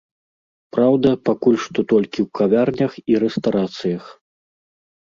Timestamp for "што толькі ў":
1.67-2.27